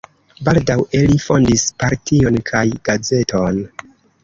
Baldaŭe 0.45 1.01
li 1.11 1.19
fondis 1.25 1.67
partion 1.85 2.41
kaj 2.51 2.65
gazeton. 2.91 3.63